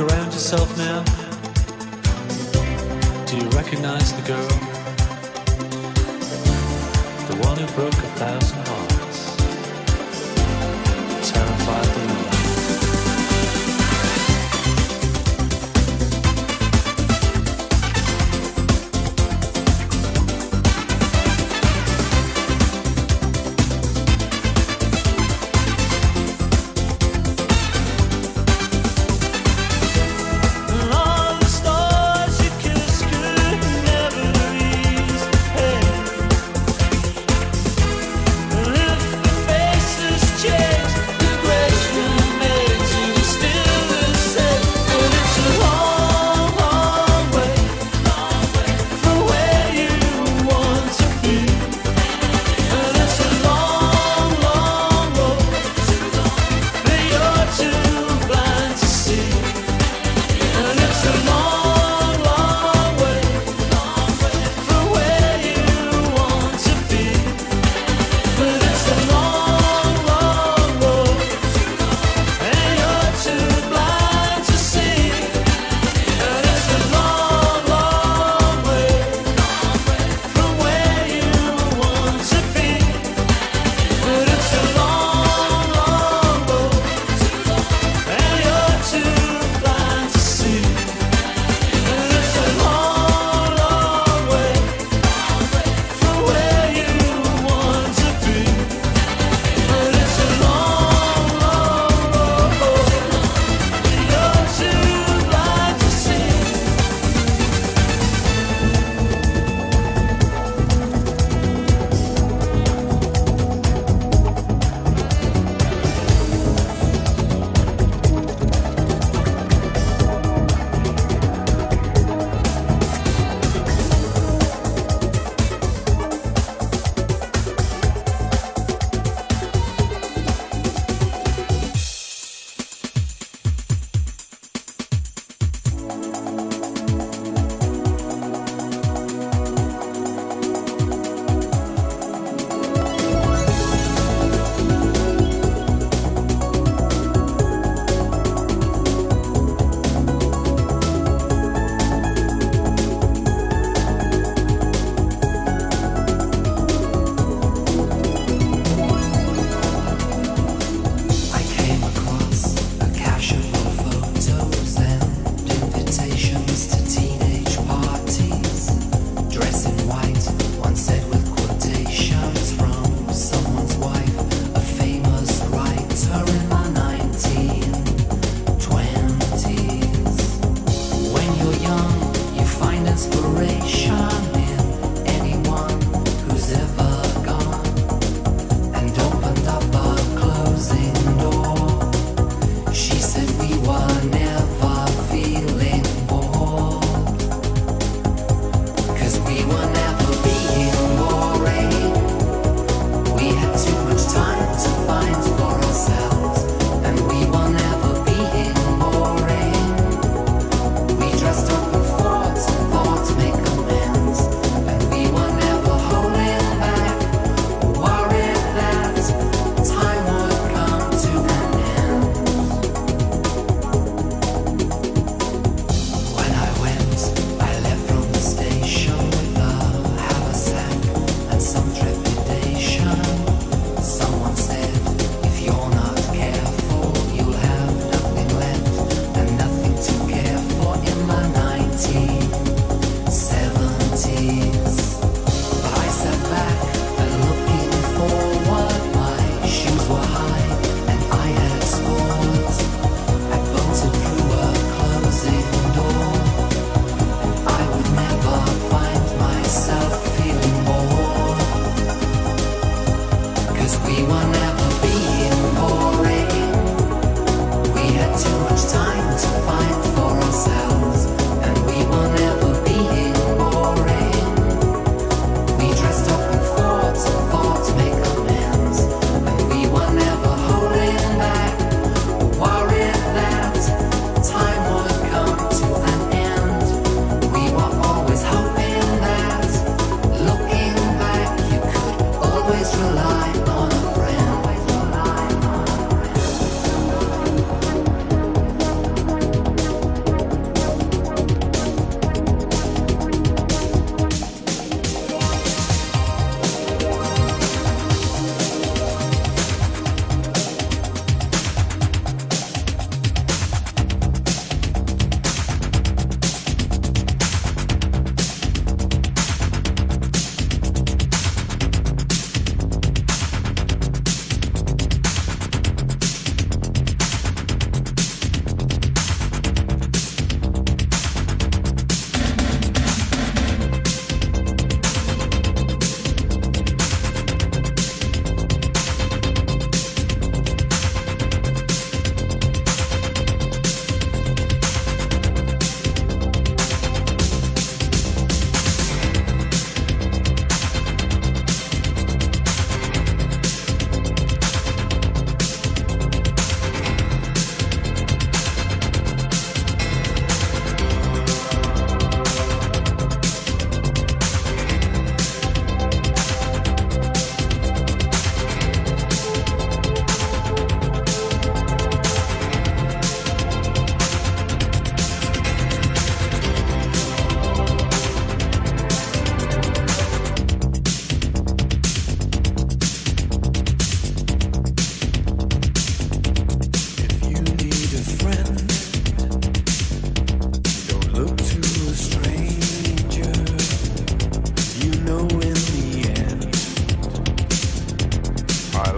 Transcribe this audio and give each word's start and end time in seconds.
around 0.00 0.32
yourself 0.32 0.76
now? 0.78 1.04
Do 3.26 3.36
you 3.36 3.48
recognize 3.50 4.12
the 4.14 4.22
girl? 4.22 4.48
The 7.28 7.36
one 7.46 7.58
who 7.58 7.66
broke 7.74 7.92
a 7.92 8.10
thousand 8.16 8.66
hearts, 8.66 9.36
terrified 11.30 11.99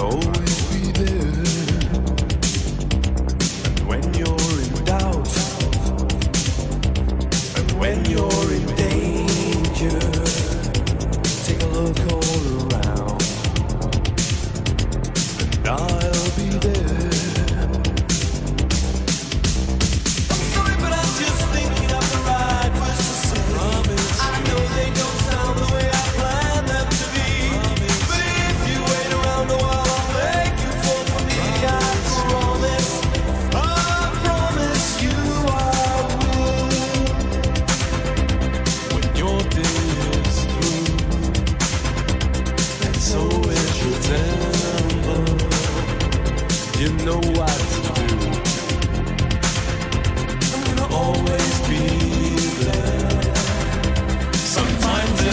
gold. 0.00 0.39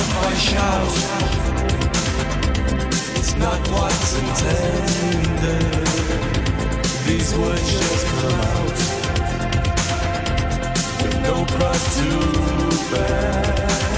I 0.09 0.33
shout, 0.35 0.95
it's 3.17 3.35
not 3.35 3.61
what's 3.69 4.13
intended. 4.19 5.87
These 7.07 7.35
words 7.37 7.71
just 7.71 8.05
come 8.07 8.39
out 8.55 8.77
with 11.03 11.17
no 11.21 11.45
cross 11.45 11.83
to 11.97 12.09
bear. 12.91 13.96